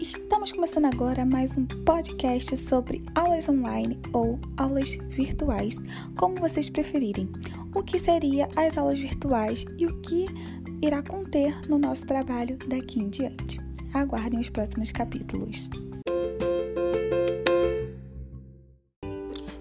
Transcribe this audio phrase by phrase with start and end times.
[0.00, 5.76] Estamos começando agora mais um podcast sobre aulas online ou aulas virtuais,
[6.16, 7.28] como vocês preferirem.
[7.74, 10.24] O que seria as aulas virtuais e o que
[10.80, 13.60] irá conter no nosso trabalho daqui em diante.
[13.92, 15.68] Aguardem os próximos capítulos.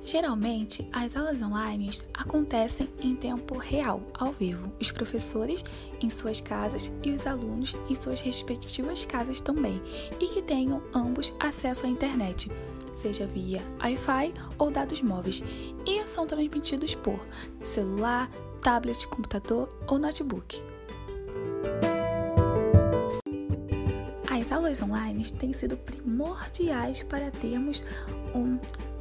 [0.09, 5.63] Geralmente, as aulas online acontecem em tempo real, ao vivo, os professores
[6.01, 9.79] em suas casas e os alunos em suas respectivas casas também,
[10.19, 12.51] e que tenham ambos acesso à internet,
[12.91, 15.43] seja via Wi-Fi ou dados móveis,
[15.85, 17.23] e são transmitidos por
[17.61, 18.27] celular,
[18.63, 20.59] tablet, computador ou notebook.
[24.27, 27.85] As aulas online têm sido primordiais para termos
[28.33, 28.57] um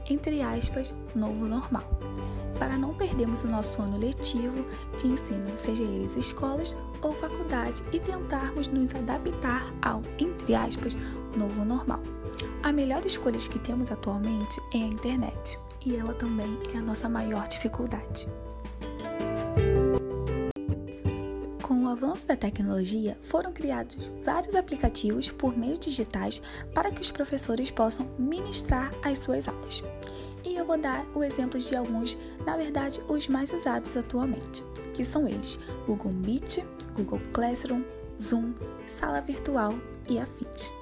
[0.09, 1.85] entre aspas, novo normal,
[2.59, 4.65] para não perdermos o nosso ano letivo
[4.97, 10.97] de ensino, seja eles escolas ou faculdade, e tentarmos nos adaptar ao, entre aspas,
[11.37, 12.01] novo normal.
[12.63, 17.09] A melhor escolha que temos atualmente é a internet, e ela também é a nossa
[17.09, 18.29] maior dificuldade.
[21.89, 26.43] O avanço da tecnologia, foram criados vários aplicativos por meios digitais
[26.75, 29.83] para que os professores possam ministrar as suas aulas.
[30.45, 35.03] E eu vou dar o exemplo de alguns, na verdade, os mais usados atualmente, que
[35.03, 36.59] são eles: Google Meet,
[36.95, 37.83] Google Classroom,
[38.21, 38.53] Zoom,
[38.87, 39.75] Sala Virtual
[40.09, 40.77] e afins.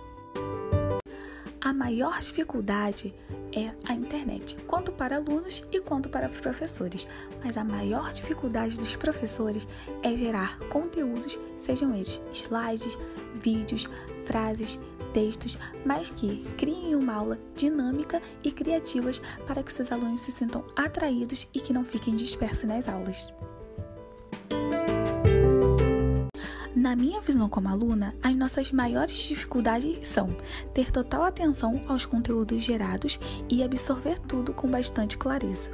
[1.67, 3.13] A maior dificuldade
[3.53, 7.09] é a internet, quanto para alunos e quanto para professores.
[7.43, 9.67] Mas a maior dificuldade dos professores
[10.01, 12.97] é gerar conteúdos, sejam eles slides,
[13.35, 13.89] vídeos,
[14.27, 14.79] frases,
[15.13, 20.65] textos, mas que criem uma aula dinâmica e criativas para que seus alunos se sintam
[20.77, 23.35] atraídos e que não fiquem dispersos nas aulas.
[26.87, 30.37] Na minha visão como aluna, as nossas maiores dificuldades são
[30.73, 33.19] ter total atenção aos conteúdos gerados
[33.51, 35.69] e absorver tudo com bastante clareza.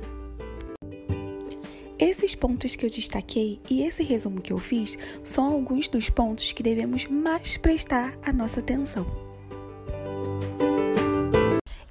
[1.98, 6.50] Esses pontos que eu destaquei e esse resumo que eu fiz são alguns dos pontos
[6.50, 9.31] que devemos mais prestar a nossa atenção.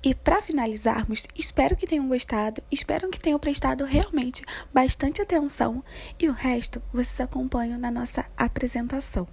[0.03, 5.83] E para finalizarmos, espero que tenham gostado, espero que tenham prestado realmente bastante atenção
[6.19, 9.27] e o resto vocês acompanham na nossa apresentação.